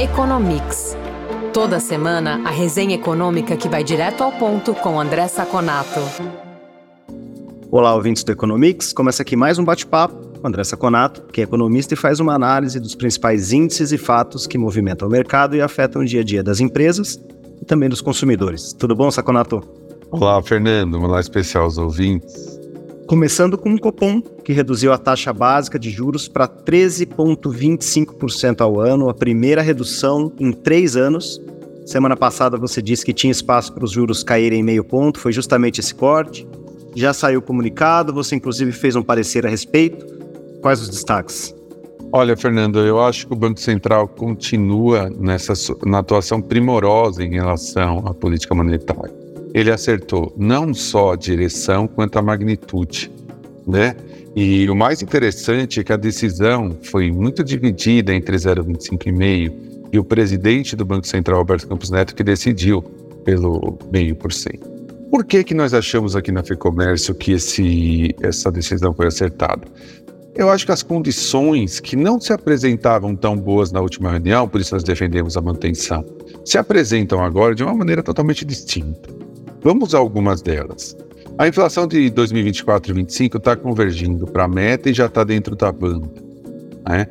Economics. 0.00 0.96
Toda 1.52 1.78
semana, 1.78 2.40
a 2.46 2.50
resenha 2.50 2.94
econômica 2.94 3.56
que 3.58 3.68
vai 3.68 3.84
direto 3.84 4.22
ao 4.24 4.32
ponto 4.32 4.74
com 4.74 4.98
André 4.98 5.28
Saconato. 5.28 6.00
Olá, 7.70 7.94
ouvintes 7.94 8.24
do 8.24 8.32
Economics. 8.32 8.90
Começa 8.90 9.22
aqui 9.22 9.36
mais 9.36 9.58
um 9.58 9.64
bate-papo 9.64 10.14
com 10.40 10.48
André 10.48 10.64
Saconato, 10.64 11.22
que 11.30 11.42
é 11.42 11.44
economista 11.44 11.92
e 11.92 11.96
faz 11.96 12.20
uma 12.20 12.34
análise 12.34 12.80
dos 12.80 12.94
principais 12.94 13.52
índices 13.52 13.92
e 13.92 13.98
fatos 13.98 14.46
que 14.46 14.56
movimentam 14.56 15.06
o 15.06 15.10
mercado 15.10 15.54
e 15.54 15.60
afetam 15.60 16.00
o 16.00 16.04
dia 16.06 16.22
a 16.22 16.24
dia 16.24 16.42
das 16.42 16.58
empresas 16.58 17.20
e 17.60 17.64
também 17.66 17.90
dos 17.90 18.00
consumidores. 18.00 18.72
Tudo 18.72 18.96
bom, 18.96 19.10
Saconato? 19.10 19.62
Olá, 20.10 20.42
Fernando. 20.42 20.94
Olá 21.02 21.20
especial 21.20 21.64
aos 21.64 21.76
ouvintes. 21.76 22.61
Começando 23.12 23.58
com 23.58 23.74
o 23.74 23.78
Copom, 23.78 24.22
que 24.22 24.54
reduziu 24.54 24.90
a 24.90 24.96
taxa 24.96 25.34
básica 25.34 25.78
de 25.78 25.90
juros 25.90 26.28
para 26.28 26.48
13,25% 26.48 28.62
ao 28.62 28.80
ano, 28.80 29.10
a 29.10 29.14
primeira 29.14 29.60
redução 29.60 30.32
em 30.40 30.50
três 30.50 30.96
anos. 30.96 31.38
Semana 31.84 32.16
passada 32.16 32.56
você 32.56 32.80
disse 32.80 33.04
que 33.04 33.12
tinha 33.12 33.30
espaço 33.30 33.74
para 33.74 33.84
os 33.84 33.90
juros 33.90 34.24
caírem 34.24 34.62
meio 34.62 34.82
ponto, 34.82 35.18
foi 35.18 35.30
justamente 35.30 35.78
esse 35.78 35.94
corte. 35.94 36.48
Já 36.96 37.12
saiu 37.12 37.40
o 37.40 37.42
comunicado, 37.42 38.14
você 38.14 38.34
inclusive 38.34 38.72
fez 38.72 38.96
um 38.96 39.02
parecer 39.02 39.44
a 39.44 39.50
respeito. 39.50 40.06
Quais 40.62 40.80
os 40.80 40.88
destaques? 40.88 41.54
Olha, 42.10 42.34
Fernando, 42.34 42.78
eu 42.78 42.98
acho 42.98 43.26
que 43.26 43.34
o 43.34 43.36
Banco 43.36 43.60
Central 43.60 44.08
continua 44.08 45.10
nessa 45.10 45.52
na 45.84 45.98
atuação 45.98 46.40
primorosa 46.40 47.22
em 47.22 47.32
relação 47.32 47.98
à 48.06 48.14
política 48.14 48.54
monetária 48.54 49.20
ele 49.54 49.70
acertou 49.70 50.34
não 50.36 50.72
só 50.72 51.12
a 51.12 51.16
direção 51.16 51.86
quanto 51.86 52.18
a 52.18 52.22
magnitude, 52.22 53.10
né? 53.66 53.94
E 54.34 54.68
o 54.70 54.74
mais 54.74 55.02
interessante 55.02 55.80
é 55.80 55.84
que 55.84 55.92
a 55.92 55.96
decisão 55.96 56.78
foi 56.82 57.10
muito 57.10 57.44
dividida 57.44 58.14
entre 58.14 58.34
0,25,5 58.36 59.52
e 59.92 59.98
o 59.98 60.04
presidente 60.04 60.74
do 60.74 60.86
Banco 60.86 61.06
Central, 61.06 61.38
Alberto 61.38 61.68
Campos 61.68 61.90
Neto, 61.90 62.14
que 62.14 62.24
decidiu 62.24 62.80
pelo 63.24 63.78
meio 63.92 64.16
por 64.16 64.32
cento. 64.32 64.70
Por 65.10 65.26
que, 65.26 65.44
que 65.44 65.52
nós 65.52 65.74
achamos 65.74 66.16
aqui 66.16 66.32
na 66.32 66.42
FEComércio 66.42 67.14
que 67.14 67.32
esse, 67.32 68.14
essa 68.22 68.50
decisão 68.50 68.94
foi 68.94 69.08
acertada? 69.08 69.68
Eu 70.34 70.48
acho 70.48 70.64
que 70.64 70.72
as 70.72 70.82
condições 70.82 71.78
que 71.78 71.94
não 71.94 72.18
se 72.18 72.32
apresentavam 72.32 73.14
tão 73.14 73.36
boas 73.36 73.70
na 73.70 73.82
última 73.82 74.10
reunião, 74.10 74.48
por 74.48 74.62
isso 74.62 74.74
nós 74.74 74.82
defendemos 74.82 75.36
a 75.36 75.42
manutenção, 75.42 76.02
se 76.42 76.56
apresentam 76.56 77.22
agora 77.22 77.54
de 77.54 77.62
uma 77.62 77.74
maneira 77.74 78.02
totalmente 78.02 78.46
distinta. 78.46 79.21
Vamos 79.62 79.94
a 79.94 79.98
algumas 79.98 80.42
delas. 80.42 80.96
A 81.38 81.46
inflação 81.46 81.86
de 81.86 82.10
2024 82.10 82.90
e 82.90 82.94
2025 82.94 83.36
está 83.38 83.56
convergindo 83.56 84.26
para 84.26 84.44
a 84.44 84.48
meta 84.48 84.90
e 84.90 84.92
já 84.92 85.06
está 85.06 85.24
dentro 85.24 85.54
da 85.54 85.70
banda. 85.70 86.10
Né? 86.86 87.06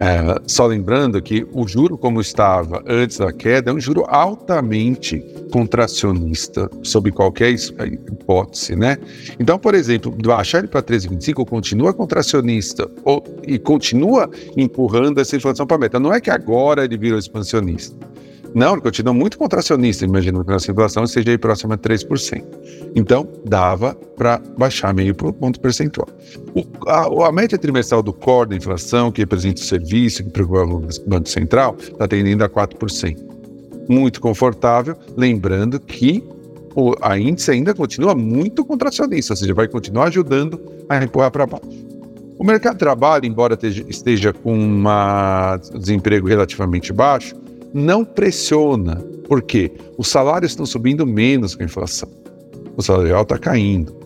É, 0.00 0.40
só 0.46 0.64
lembrando 0.66 1.20
que 1.20 1.44
o 1.52 1.66
juro 1.66 1.98
como 1.98 2.20
estava 2.20 2.84
antes 2.86 3.18
da 3.18 3.32
queda 3.32 3.72
é 3.72 3.74
um 3.74 3.80
juro 3.80 4.04
altamente 4.06 5.18
contracionista, 5.50 6.70
sob 6.84 7.10
qualquer 7.10 7.50
hipótese, 7.50 8.76
né? 8.76 8.96
Então, 9.40 9.58
por 9.58 9.74
exemplo, 9.74 10.12
baixar 10.24 10.58
ele 10.58 10.68
para 10.68 10.82
13,25 10.82 11.44
continua 11.48 11.92
contracionista 11.92 12.88
ou, 13.02 13.24
e 13.44 13.58
continua 13.58 14.30
empurrando 14.56 15.20
essa 15.20 15.34
inflação 15.34 15.66
para 15.66 15.76
a 15.76 15.80
meta. 15.80 15.98
Não 15.98 16.14
é 16.14 16.20
que 16.20 16.30
agora 16.30 16.84
ele 16.84 16.96
virou 16.96 17.18
expansionista. 17.18 17.96
Não, 18.58 18.80
continua 18.80 19.14
muito 19.14 19.38
contracionista, 19.38 20.04
imagino 20.04 20.44
que 20.44 20.50
a 20.50 20.54
nossa 20.54 20.68
inflação 20.68 21.06
seja 21.06 21.30
aí 21.30 21.38
próxima 21.38 21.76
a 21.76 21.78
3%. 21.78 22.44
Então, 22.96 23.28
dava 23.44 23.94
para 24.16 24.42
baixar 24.58 24.92
meio 24.92 25.14
ponto 25.14 25.60
percentual. 25.60 26.08
O, 26.52 26.64
a, 26.88 27.28
a, 27.28 27.32
média 27.32 27.56
trimestral 27.56 28.02
do 28.02 28.12
core 28.12 28.48
da 28.48 28.56
inflação, 28.56 29.12
que 29.12 29.20
representa 29.20 29.60
o 29.60 29.64
serviço, 29.64 30.24
que 30.24 30.30
preocupa 30.30 30.64
o 30.64 31.08
Banco 31.08 31.28
Central, 31.28 31.76
está 31.78 32.08
tendendo 32.08 32.42
a 32.42 32.48
4%. 32.48 33.16
Muito 33.88 34.20
confortável, 34.20 34.96
lembrando 35.16 35.78
que 35.78 36.24
o, 36.74 36.94
a 37.00 37.16
índice 37.16 37.52
ainda 37.52 37.72
continua 37.72 38.16
muito 38.16 38.64
contracionista, 38.64 39.34
ou 39.34 39.36
seja, 39.36 39.54
vai 39.54 39.68
continuar 39.68 40.08
ajudando 40.08 40.60
a 40.88 41.00
empurrar 41.00 41.30
para 41.30 41.46
baixo. 41.46 41.68
O 42.36 42.42
mercado 42.42 42.72
de 42.72 42.80
trabalho, 42.80 43.24
embora 43.24 43.56
esteja 43.62 44.32
com 44.32 44.52
um 44.52 44.84
desemprego 45.78 46.26
relativamente 46.26 46.92
baixo, 46.92 47.36
não 47.72 48.04
pressiona. 48.04 48.96
Por 49.26 49.42
quê? 49.42 49.72
Os 49.96 50.08
salários 50.08 50.52
estão 50.52 50.66
subindo 50.66 51.06
menos 51.06 51.54
que 51.54 51.62
a 51.62 51.66
inflação. 51.66 52.08
O 52.76 52.82
salário 52.82 53.08
real 53.08 53.22
está 53.22 53.38
caindo. 53.38 53.96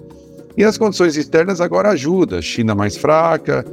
E 0.57 0.65
as 0.65 0.77
condições 0.77 1.17
externas 1.17 1.61
agora 1.61 1.91
ajudam. 1.91 2.43
China 2.43 2.75
mais 2.75 2.97
fraca, 2.97 3.65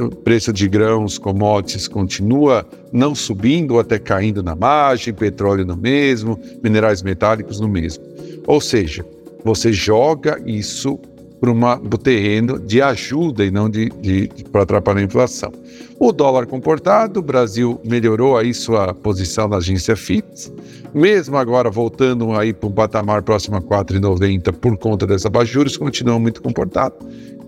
o 0.00 0.14
preço 0.14 0.52
de 0.52 0.68
grãos, 0.68 1.18
commodities 1.18 1.88
continua 1.88 2.66
não 2.92 3.14
subindo 3.14 3.72
ou 3.72 3.80
até 3.80 3.98
caindo 3.98 4.42
na 4.42 4.54
margem, 4.54 5.12
petróleo 5.12 5.64
no 5.64 5.76
mesmo, 5.76 6.38
minerais 6.62 7.02
metálicos 7.02 7.60
no 7.60 7.68
mesmo. 7.68 8.04
Ou 8.46 8.60
seja, 8.60 9.04
você 9.44 9.72
joga 9.72 10.40
isso 10.46 10.98
para 11.42 11.50
o 11.50 11.98
terreno 11.98 12.56
de 12.56 12.80
ajuda 12.80 13.44
e 13.44 13.50
não 13.50 13.68
de, 13.68 13.88
de, 14.00 14.28
de 14.28 14.44
para 14.44 14.62
atrapalhar 14.62 15.00
a 15.00 15.02
inflação. 15.02 15.52
O 15.98 16.12
dólar 16.12 16.46
comportado, 16.46 17.18
o 17.18 17.22
Brasil 17.22 17.80
melhorou 17.84 18.38
aí 18.38 18.54
sua 18.54 18.94
posição 18.94 19.48
na 19.48 19.56
agência 19.56 19.96
FIPS, 19.96 20.52
mesmo 20.94 21.36
agora 21.36 21.68
voltando 21.68 22.30
aí 22.32 22.52
para 22.52 22.68
um 22.68 22.72
patamar 22.72 23.24
próximo 23.24 23.56
a 23.56 23.60
4,90 23.60 24.52
por 24.52 24.78
conta 24.78 25.04
dessa 25.04 25.28
baixa 25.28 25.52
juros, 25.52 25.76
continua 25.76 26.16
muito 26.16 26.40
comportado. 26.40 26.94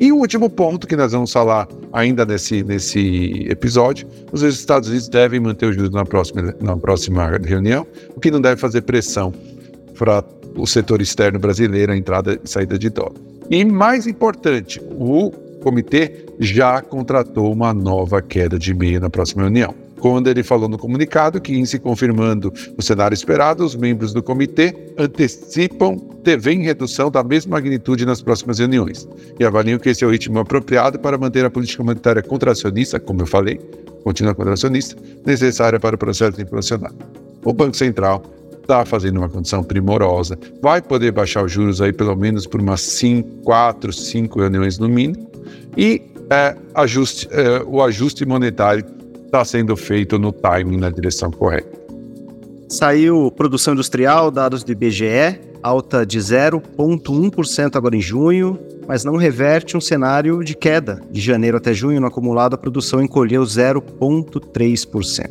E 0.01 0.11
o 0.11 0.17
último 0.17 0.51
ponto 0.51 0.89
que 0.89 0.97
nós 0.97 1.13
vamos 1.13 1.33
falar 1.33 1.69
ainda 1.93 2.27
nesse, 2.27 2.65
nesse 2.65 3.47
episódio, 3.49 4.09
os 4.33 4.43
Estados 4.43 4.89
Unidos 4.89 5.07
devem 5.09 5.39
manter 5.39 5.67
os 5.67 5.77
juros 5.77 5.93
na 5.93 6.05
próxima, 6.05 6.53
na 6.61 6.77
próxima 6.77 7.39
reunião, 7.45 7.87
o 8.17 8.19
que 8.19 8.29
não 8.29 8.41
deve 8.41 8.61
fazer 8.61 8.83
pressão 8.83 9.33
para 9.97 10.25
o 10.57 10.67
setor 10.67 11.01
externo 11.01 11.39
brasileiro, 11.39 11.93
a 11.93 11.97
entrada 11.97 12.41
e 12.43 12.49
saída 12.49 12.77
de 12.77 12.91
dólar. 12.91 13.34
E 13.51 13.65
mais 13.65 14.07
importante, 14.07 14.81
o 14.99 15.31
comitê 15.63 16.27
já 16.39 16.81
contratou 16.83 17.53
uma 17.53 17.73
nova 17.73 18.21
queda 18.21 18.59
de 18.59 18.75
meia 18.75 19.01
na 19.01 19.11
próxima 19.11 19.43
reunião. 19.43 19.75
Quando 19.99 20.29
ele 20.29 20.43
falou 20.43 20.69
no 20.69 20.77
comunicado 20.77 21.41
que, 21.41 21.57
em 21.57 21.65
se 21.65 21.79
confirmando 21.79 22.53
o 22.77 22.83
cenário 22.83 23.15
esperado, 23.15 23.65
os 23.65 23.75
membros 23.75 24.13
do 24.13 24.23
comitê 24.23 24.93
antecipam 24.99 25.97
TV 26.23 26.53
em 26.53 26.63
redução 26.63 27.11
da 27.11 27.25
mesma 27.25 27.53
magnitude 27.53 28.05
nas 28.05 28.21
próximas 28.21 28.59
reuniões 28.59 29.09
e 29.39 29.45
avaliam 29.45 29.79
que 29.79 29.89
esse 29.89 30.05
é 30.05 30.07
o 30.07 30.11
ritmo 30.11 30.39
apropriado 30.39 30.99
para 30.99 31.17
manter 31.17 31.45
a 31.47 31.51
política 31.51 31.83
monetária 31.83 32.23
contracionista, 32.23 33.01
como 33.01 33.23
eu 33.23 33.27
falei, 33.27 33.59
continua 34.03 34.35
contracionista, 34.35 34.95
necessária 35.25 35.81
para 35.81 35.97
o 35.97 35.99
processo 35.99 36.41
inflacionário. 36.41 36.97
O 37.43 37.53
Banco 37.53 37.77
Central 37.77 38.23
está 38.65 38.85
fazendo 38.85 39.19
uma 39.19 39.29
condição 39.29 39.63
primorosa, 39.63 40.39
vai 40.61 40.83
poder 40.83 41.13
baixar 41.13 41.45
os 41.45 41.53
juros 41.53 41.81
aí 41.81 41.93
pelo 41.93 42.17
menos 42.17 42.47
por 42.47 42.61
umas 42.61 42.81
5, 42.81 43.43
4, 43.45 43.93
5 43.93 44.41
reuniões 44.41 44.79
no 44.79 44.89
mínimo, 44.89 45.31
e 45.77 46.03
é, 46.31 46.57
ajuste, 46.75 47.29
é, 47.31 47.63
o 47.67 47.83
ajuste 47.83 48.25
monetário 48.25 48.85
está 49.27 49.45
sendo 49.45 49.77
feito 49.77 50.19
no 50.19 50.33
timing, 50.33 50.79
na 50.79 50.91
direção 50.91 51.31
correta. 51.31 51.85
Saiu 52.69 53.31
produção 53.31 53.75
industrial, 53.75 54.31
dados 54.31 54.65
do 54.65 54.73
IBGE, 54.73 55.39
alta 55.63 56.05
de 56.05 56.19
0,1% 56.19 57.77
agora 57.77 57.97
em 57.97 58.01
junho, 58.01 58.59
mas 58.87 59.05
não 59.05 59.17
reverte 59.17 59.77
um 59.77 59.81
cenário 59.81 60.43
de 60.43 60.55
queda. 60.55 61.01
De 61.11 61.21
janeiro 61.21 61.57
até 61.57 61.73
junho, 61.73 62.01
no 62.01 62.07
acumulado, 62.07 62.55
a 62.55 62.59
produção 62.59 63.03
encolheu 63.03 63.43
0,3%. 63.43 65.31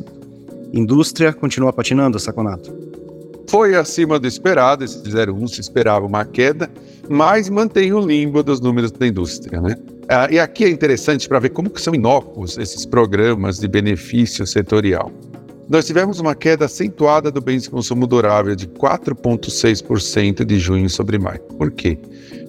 Indústria 0.72 1.32
continua 1.32 1.72
patinando, 1.72 2.18
Saconato? 2.18 2.93
Foi 3.48 3.74
acima 3.74 4.18
do 4.18 4.26
esperado, 4.26 4.84
esse 4.84 4.98
0,1 5.02 5.48
se 5.48 5.60
esperava 5.60 6.06
uma 6.06 6.24
queda, 6.24 6.70
mas 7.08 7.48
mantém 7.48 7.92
o 7.92 8.00
limbo 8.00 8.42
dos 8.42 8.60
números 8.60 8.90
da 8.90 9.06
indústria, 9.06 9.60
né? 9.60 9.76
Ah, 10.08 10.28
e 10.30 10.38
aqui 10.38 10.64
é 10.64 10.68
interessante 10.68 11.28
para 11.28 11.38
ver 11.38 11.50
como 11.50 11.70
que 11.70 11.80
são 11.80 11.94
inócuos 11.94 12.58
esses 12.58 12.84
programas 12.84 13.58
de 13.58 13.68
benefício 13.68 14.46
setorial. 14.46 15.10
Nós 15.68 15.86
tivemos 15.86 16.20
uma 16.20 16.34
queda 16.34 16.66
acentuada 16.66 17.30
do 17.30 17.40
bens 17.40 17.62
de 17.62 17.70
consumo 17.70 18.06
durável 18.06 18.54
de 18.54 18.68
4,6% 18.68 20.44
de 20.44 20.58
junho 20.58 20.90
sobre 20.90 21.18
maio. 21.18 21.40
Por 21.56 21.70
quê? 21.70 21.98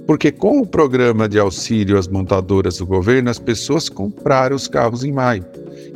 Porque 0.05 0.31
com 0.31 0.59
o 0.59 0.67
programa 0.67 1.27
de 1.27 1.39
auxílio 1.39 1.97
às 1.97 2.09
montadoras 2.09 2.77
do 2.77 2.85
governo, 2.85 3.29
as 3.29 3.39
pessoas 3.39 3.87
compraram 3.87 4.55
os 4.55 4.67
carros 4.67 5.05
em 5.05 5.13
maio. 5.13 5.45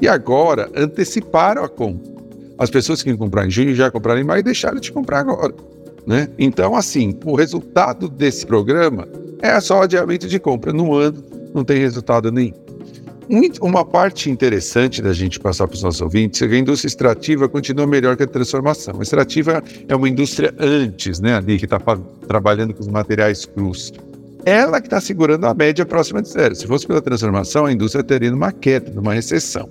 E 0.02 0.08
agora 0.08 0.70
anteciparam 0.76 1.64
a 1.64 1.70
compra. 1.70 2.19
As 2.60 2.70
pessoas 2.70 3.02
que 3.02 3.10
iam 3.10 3.18
comprar 3.18 3.48
em 3.48 3.50
junho 3.50 3.74
já 3.74 3.90
compraram 3.90 4.20
em 4.20 4.24
maio 4.26 4.42
e 4.42 4.44
deixaram 4.44 4.80
de 4.80 4.92
comprar 4.92 5.20
agora. 5.20 5.54
Né? 6.06 6.28
Então, 6.38 6.76
assim, 6.76 7.18
o 7.24 7.36
resultado 7.36 8.10
desse 8.10 8.46
programa 8.46 9.08
é 9.42 9.58
só 9.62 9.84
adiamento 9.84 10.28
de 10.28 10.40
compra. 10.40 10.74
No 10.74 10.94
ano 10.94 11.24
não 11.54 11.64
tem 11.64 11.80
resultado 11.80 12.32
nenhum. 12.32 12.54
Uma 13.62 13.86
parte 13.86 14.30
interessante 14.30 15.04
da 15.04 15.14
gente 15.14 15.40
passar 15.40 15.68
para 15.68 15.76
os 15.76 15.84
nossos 15.84 16.02
ouvintes 16.02 16.42
é 16.42 16.48
que 16.48 16.56
a 16.56 16.58
indústria 16.58 16.88
extrativa 16.88 17.48
continua 17.48 17.86
melhor 17.86 18.18
que 18.18 18.24
a 18.24 18.28
transformação. 18.28 18.96
A 19.00 19.04
extrativa 19.04 19.64
é 19.88 19.96
uma 19.96 20.10
indústria 20.10 20.54
antes, 20.58 21.20
né, 21.20 21.36
ali, 21.36 21.60
que 21.60 21.66
está 21.66 21.80
trabalhando 22.28 22.74
com 22.74 22.82
os 22.82 22.88
materiais 22.88 23.46
crus. 23.46 23.94
Ela 24.44 24.82
que 24.82 24.88
está 24.88 25.00
segurando 25.00 25.46
a 25.46 25.54
média 25.54 25.86
próxima 25.86 26.24
de 26.24 26.30
zero. 26.30 26.56
Se 26.56 26.66
fosse 26.66 26.88
pela 26.88 27.02
transformação, 27.02 27.68
a 27.68 27.72
indústria 27.72 28.04
teria 28.04 28.34
uma 28.34 28.52
queda, 28.52 29.00
uma 29.00 29.14
recessão. 29.14 29.70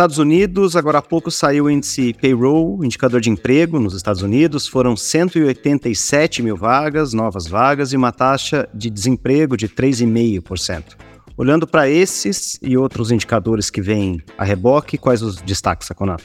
Estados 0.00 0.16
Unidos, 0.16 0.76
agora 0.76 0.96
há 0.96 1.02
pouco 1.02 1.30
saiu 1.30 1.66
o 1.66 1.70
índice 1.70 2.14
payroll, 2.14 2.82
indicador 2.82 3.20
de 3.20 3.28
emprego 3.28 3.78
nos 3.78 3.92
Estados 3.92 4.22
Unidos, 4.22 4.66
foram 4.66 4.96
187 4.96 6.42
mil 6.42 6.56
vagas, 6.56 7.12
novas 7.12 7.46
vagas 7.46 7.92
e 7.92 7.98
uma 7.98 8.10
taxa 8.10 8.66
de 8.72 8.88
desemprego 8.88 9.58
de 9.58 9.68
3,5%. 9.68 10.96
Olhando 11.36 11.66
para 11.66 11.86
esses 11.86 12.58
e 12.62 12.78
outros 12.78 13.10
indicadores 13.10 13.68
que 13.68 13.82
vêm 13.82 14.22
a 14.38 14.44
reboque, 14.44 14.96
quais 14.96 15.20
os 15.20 15.36
destaques, 15.42 15.88
Saconato? 15.88 16.24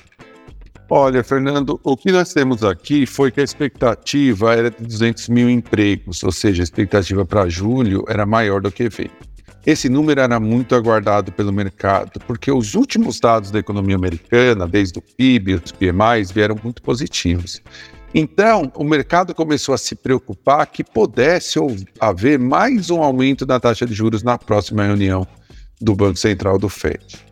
Olha, 0.87 1.23
Fernando, 1.23 1.79
o 1.83 1.97
que 1.97 2.11
nós 2.11 2.31
temos 2.31 2.63
aqui 2.63 3.07
foi 3.07 3.31
que 3.31 3.41
a 3.41 3.43
expectativa 3.43 4.53
era 4.53 4.69
de 4.69 4.83
200 4.83 5.29
mil 5.29 5.49
empregos, 5.49 6.21
ou 6.21 6.31
seja, 6.31 6.61
a 6.61 6.65
expectativa 6.65 7.25
para 7.25 7.49
julho 7.49 8.05
era 8.07 8.23
maior 8.23 8.61
do 8.61 8.71
que 8.71 8.87
veio. 8.87 9.09
Esse 9.65 9.89
número 9.89 10.21
era 10.21 10.39
muito 10.39 10.75
aguardado 10.75 11.31
pelo 11.31 11.51
mercado, 11.51 12.19
porque 12.27 12.51
os 12.51 12.75
últimos 12.75 13.19
dados 13.19 13.49
da 13.49 13.57
economia 13.57 13.95
americana, 13.95 14.67
desde 14.67 14.99
o 14.99 15.01
PIB 15.01 15.55
os 15.55 15.71
PMIs, 15.71 16.29
vieram 16.29 16.55
muito 16.63 16.83
positivos. 16.83 17.63
Então, 18.13 18.71
o 18.75 18.83
mercado 18.83 19.33
começou 19.33 19.73
a 19.73 19.79
se 19.79 19.95
preocupar 19.95 20.67
que 20.67 20.83
pudesse 20.83 21.57
haver 21.99 22.37
mais 22.37 22.91
um 22.91 23.01
aumento 23.01 23.43
da 23.43 23.59
taxa 23.59 23.87
de 23.87 23.93
juros 23.93 24.21
na 24.21 24.37
próxima 24.37 24.83
reunião 24.83 25.27
do 25.81 25.95
Banco 25.95 26.17
Central 26.17 26.59
do 26.59 26.69
FED. 26.69 27.25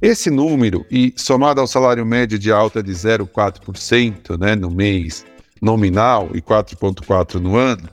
Esse 0.00 0.30
número, 0.30 0.86
e 0.90 1.12
somado 1.14 1.60
ao 1.60 1.66
salário 1.66 2.06
médio 2.06 2.38
de 2.38 2.50
alta 2.50 2.82
de 2.82 2.90
0,4% 2.92 4.38
né, 4.38 4.54
no 4.54 4.70
mês 4.70 5.26
nominal 5.60 6.30
e 6.34 6.40
4,4% 6.40 7.34
no 7.34 7.56
ano, 7.56 7.86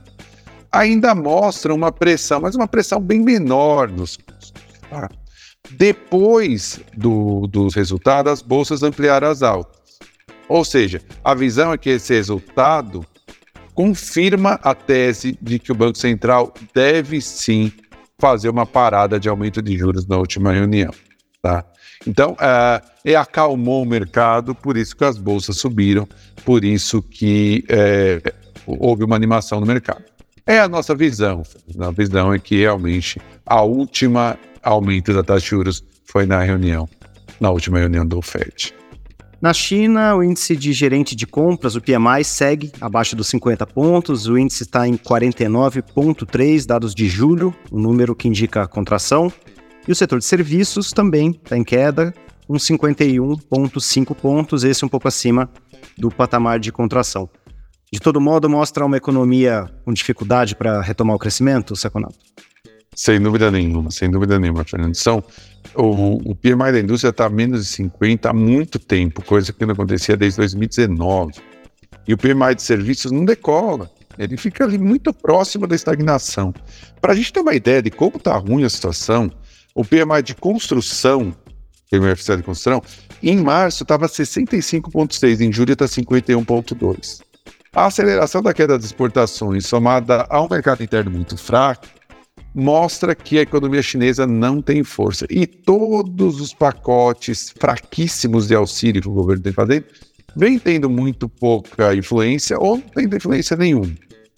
ainda 0.72 1.14
mostra 1.14 1.74
uma 1.74 1.92
pressão, 1.92 2.40
mas 2.40 2.54
uma 2.54 2.66
pressão 2.66 2.98
bem 2.98 3.20
menor 3.20 3.90
nos 3.90 4.16
custos. 4.16 4.54
Tá? 4.88 5.10
Depois 5.70 6.80
do, 6.96 7.46
dos 7.46 7.74
resultados, 7.74 8.32
as 8.32 8.42
bolsas 8.42 8.82
ampliaram 8.82 9.28
as 9.28 9.42
altas. 9.42 9.98
Ou 10.48 10.64
seja, 10.64 11.02
a 11.22 11.34
visão 11.34 11.74
é 11.74 11.78
que 11.78 11.90
esse 11.90 12.14
resultado 12.14 13.04
confirma 13.74 14.58
a 14.62 14.74
tese 14.74 15.38
de 15.42 15.58
que 15.58 15.70
o 15.70 15.74
Banco 15.74 15.98
Central 15.98 16.54
deve 16.74 17.20
sim 17.20 17.70
fazer 18.18 18.48
uma 18.48 18.64
parada 18.64 19.20
de 19.20 19.28
aumento 19.28 19.60
de 19.60 19.76
juros 19.76 20.06
na 20.06 20.16
última 20.16 20.52
reunião. 20.52 20.90
Tá? 21.42 21.64
Então, 22.08 22.34
é, 23.04 23.14
acalmou 23.14 23.82
o 23.82 23.86
mercado, 23.86 24.54
por 24.54 24.78
isso 24.78 24.96
que 24.96 25.04
as 25.04 25.18
bolsas 25.18 25.58
subiram, 25.58 26.08
por 26.42 26.64
isso 26.64 27.02
que 27.02 27.62
é, 27.68 28.32
houve 28.66 29.04
uma 29.04 29.14
animação 29.14 29.60
no 29.60 29.66
mercado. 29.66 30.02
É 30.46 30.58
a 30.58 30.66
nossa 30.66 30.94
visão. 30.94 31.42
A 31.78 31.90
visão 31.90 32.32
é 32.32 32.38
que 32.38 32.56
realmente 32.56 33.20
a 33.44 33.60
última 33.60 34.38
aumento 34.62 35.12
da 35.12 35.22
taxa 35.22 35.40
de 35.40 35.50
juros 35.50 35.84
foi 36.06 36.24
na 36.24 36.42
reunião, 36.42 36.88
na 37.38 37.50
última 37.50 37.78
reunião 37.78 38.06
do 38.06 38.22
FED. 38.22 38.74
Na 39.38 39.52
China, 39.52 40.16
o 40.16 40.24
índice 40.24 40.56
de 40.56 40.72
gerente 40.72 41.14
de 41.14 41.26
compras, 41.26 41.76
o 41.76 41.80
PMI, 41.82 42.24
segue 42.24 42.72
abaixo 42.80 43.14
dos 43.14 43.28
50 43.28 43.66
pontos. 43.66 44.26
O 44.26 44.38
índice 44.38 44.62
está 44.62 44.88
em 44.88 44.96
49,3, 44.96 46.66
dados 46.66 46.94
de 46.94 47.06
julho, 47.06 47.54
um 47.70 47.78
número 47.78 48.16
que 48.16 48.26
indica 48.26 48.62
a 48.62 48.66
contração. 48.66 49.30
E 49.88 49.92
o 49.92 49.94
setor 49.94 50.18
de 50.18 50.26
serviços 50.26 50.90
também 50.90 51.30
está 51.30 51.56
em 51.56 51.64
queda, 51.64 52.12
uns 52.46 52.62
51,5 52.66 54.14
pontos, 54.14 54.62
esse 54.62 54.84
um 54.84 54.88
pouco 54.88 55.08
acima 55.08 55.50
do 55.96 56.10
patamar 56.10 56.60
de 56.60 56.70
contração. 56.70 57.26
De 57.90 57.98
todo 57.98 58.20
modo, 58.20 58.50
mostra 58.50 58.84
uma 58.84 58.98
economia 58.98 59.64
com 59.86 59.94
dificuldade 59.94 60.54
para 60.54 60.82
retomar 60.82 61.16
o 61.16 61.18
crescimento, 61.18 61.74
Seconato? 61.74 62.18
Sem 62.94 63.18
dúvida 63.18 63.50
nenhuma, 63.50 63.90
sem 63.90 64.10
dúvida 64.10 64.38
nenhuma, 64.38 64.62
Fernando. 64.62 64.94
São, 64.94 65.24
o, 65.74 66.32
o 66.32 66.34
PMI 66.34 66.70
da 66.70 66.80
indústria 66.80 67.08
está 67.08 67.30
menos 67.30 67.64
de 67.64 67.72
50 67.72 68.28
há 68.28 68.34
muito 68.34 68.78
tempo, 68.78 69.24
coisa 69.24 69.54
que 69.54 69.64
não 69.64 69.72
acontecia 69.72 70.18
desde 70.18 70.36
2019. 70.36 71.32
E 72.06 72.12
o 72.12 72.18
PMI 72.18 72.54
de 72.54 72.62
serviços 72.62 73.10
não 73.10 73.24
decola, 73.24 73.90
ele 74.18 74.36
fica 74.36 74.64
ali 74.64 74.76
muito 74.76 75.14
próximo 75.14 75.66
da 75.66 75.74
estagnação. 75.74 76.52
Para 77.00 77.14
a 77.14 77.16
gente 77.16 77.32
ter 77.32 77.40
uma 77.40 77.54
ideia 77.54 77.80
de 77.80 77.90
como 77.90 78.18
está 78.18 78.36
ruim 78.36 78.64
a 78.64 78.68
situação, 78.68 79.30
o 79.78 79.84
PMI 79.84 80.24
de 80.24 80.34
construção, 80.34 81.32
PMI 81.88 82.10
oficial 82.10 82.36
de 82.36 82.42
construção, 82.42 82.82
em 83.22 83.36
março 83.36 83.84
estava 83.84 84.08
65,6, 84.08 85.40
em 85.40 85.52
julho 85.52 85.72
está 85.72 85.84
51,2. 85.84 87.20
A 87.72 87.86
aceleração 87.86 88.42
da 88.42 88.52
queda 88.52 88.76
das 88.76 88.86
exportações, 88.86 89.66
somada 89.66 90.26
a 90.28 90.42
um 90.42 90.48
mercado 90.48 90.82
interno 90.82 91.12
muito 91.12 91.36
fraco, 91.36 91.86
mostra 92.52 93.14
que 93.14 93.38
a 93.38 93.42
economia 93.42 93.80
chinesa 93.80 94.26
não 94.26 94.60
tem 94.60 94.82
força. 94.82 95.26
E 95.30 95.46
todos 95.46 96.40
os 96.40 96.52
pacotes 96.52 97.54
fraquíssimos 97.56 98.48
de 98.48 98.56
auxílio 98.56 99.00
que 99.00 99.08
o 99.08 99.12
governo 99.12 99.44
tem 99.44 99.52
fazendo 99.52 99.84
vem 100.34 100.58
tendo 100.58 100.90
muito 100.90 101.28
pouca 101.28 101.94
influência 101.94 102.58
ou 102.58 102.78
não 102.78 102.88
tem 102.88 103.04
influência 103.04 103.56
nenhuma. 103.56 103.94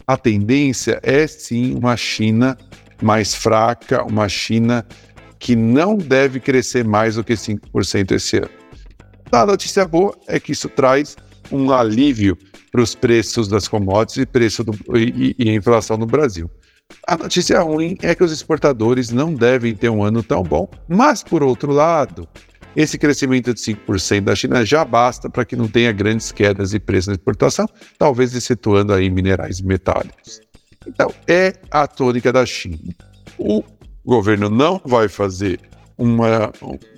A 0.06 0.18
tendência 0.18 1.00
é 1.02 1.26
sim 1.26 1.75
uma 1.75 1.97
China 1.97 2.59
mais 3.02 3.35
fraca, 3.35 4.04
uma 4.04 4.28
China 4.28 4.87
que 5.40 5.56
não 5.56 5.97
deve 5.97 6.38
crescer 6.38 6.85
mais 6.85 7.16
do 7.16 7.25
que 7.25 7.32
5% 7.32 8.12
esse 8.12 8.37
ano. 8.37 8.50
A 9.32 9.47
notícia 9.47 9.87
boa 9.87 10.16
é 10.28 10.38
que 10.38 10.52
isso 10.52 10.68
traz 10.68 11.16
um 11.50 11.73
alívio 11.73 12.37
para 12.70 12.82
os 12.82 12.94
preços 12.94 13.49
das 13.49 13.66
commodities 13.66 14.18
e 14.18 14.26
preço 14.26 14.62
do, 14.62 14.73
e, 14.97 15.35
e, 15.38 15.50
inflação 15.50 15.97
no 15.97 16.06
Brasil. 16.06 16.49
A 17.06 17.16
notícia 17.16 17.61
ruim 17.61 17.97
é 18.02 18.14
que 18.14 18.23
os 18.23 18.32
exportadores 18.32 19.11
não 19.11 19.35
devem 19.35 19.75
ter 19.75 19.88
um 19.88 20.04
ano 20.04 20.23
tão 20.23 20.42
bom, 20.42 20.68
mas 20.88 21.23
por 21.23 21.42
outro 21.42 21.73
lado, 21.73 22.28
esse 22.76 22.99
crescimento 22.99 23.54
de 23.54 23.61
5% 23.61 24.20
da 24.23 24.35
China 24.35 24.64
já 24.64 24.85
basta 24.85 25.30
para 25.30 25.44
que 25.44 25.56
não 25.56 25.68
tenha 25.68 25.90
grandes 25.90 26.30
quedas 26.30 26.70
de 26.70 26.78
preço 26.78 27.09
na 27.09 27.14
exportação, 27.14 27.66
talvez 27.99 28.35
excetuando 28.35 28.92
aí 28.92 29.09
minerais 29.09 29.61
metálicos. 29.61 30.40
Então, 30.87 31.12
é 31.26 31.54
a 31.70 31.87
tônica 31.87 32.32
da 32.32 32.44
China. 32.44 32.94
O 33.38 33.62
governo 34.04 34.49
não 34.49 34.80
vai 34.85 35.09
fazer 35.09 35.61
uma, 35.97 36.52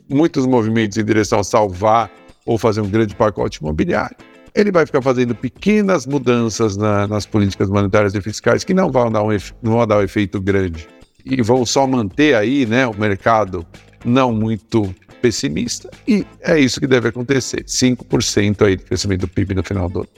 muitos 0.08 0.46
movimentos 0.46 0.96
em 0.96 1.04
direção 1.04 1.40
a 1.40 1.44
salvar 1.44 2.10
ou 2.46 2.58
fazer 2.58 2.80
um 2.80 2.88
grande 2.88 3.14
pacote 3.14 3.58
imobiliário 3.60 4.16
ele 4.54 4.70
vai 4.70 4.84
ficar 4.84 5.00
fazendo 5.00 5.34
pequenas 5.34 6.06
mudanças 6.06 6.76
na, 6.76 7.06
nas 7.06 7.24
políticas 7.24 7.68
monetárias 7.68 8.14
e 8.14 8.20
fiscais 8.20 8.64
que 8.64 8.74
não 8.74 8.90
vão, 8.90 9.10
dar 9.10 9.22
um, 9.22 9.30
não 9.62 9.72
vão 9.72 9.86
dar 9.86 9.98
um 9.98 10.02
efeito 10.02 10.40
grande 10.40 10.86
e 11.24 11.40
vão 11.42 11.64
só 11.64 11.86
manter 11.86 12.34
aí 12.34 12.66
né, 12.66 12.86
o 12.86 12.94
mercado 12.94 13.66
não 14.04 14.32
muito 14.32 14.94
pessimista. 15.20 15.88
E 16.06 16.26
é 16.40 16.58
isso 16.58 16.80
que 16.80 16.86
deve 16.86 17.08
acontecer: 17.08 17.64
5% 17.64 18.66
aí 18.66 18.76
de 18.76 18.84
crescimento 18.84 19.20
do 19.20 19.28
PIB 19.28 19.54
no 19.54 19.62
final 19.62 19.88
do 19.88 20.00
ano. 20.00 20.08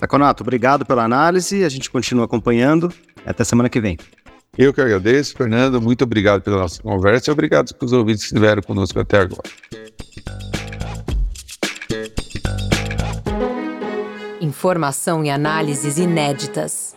Saconato, 0.00 0.42
obrigado 0.42 0.84
pela 0.84 1.04
análise. 1.04 1.64
A 1.64 1.68
gente 1.68 1.90
continua 1.90 2.24
acompanhando. 2.24 2.92
Até 3.24 3.44
semana 3.44 3.68
que 3.68 3.80
vem. 3.80 3.98
Eu 4.58 4.72
que 4.72 4.80
agradeço, 4.80 5.36
Fernando. 5.36 5.80
Muito 5.80 6.04
obrigado 6.04 6.42
pela 6.42 6.58
nossa 6.58 6.82
conversa 6.82 7.30
e 7.30 7.32
obrigado 7.32 7.74
pelos 7.74 7.92
ouvintes 7.92 8.22
que 8.22 8.28
estiveram 8.28 8.62
conosco 8.62 8.98
até 8.98 9.18
agora. 9.18 9.42
Informação 14.40 15.22
e 15.24 15.30
análises 15.30 15.98
inéditas. 15.98 16.96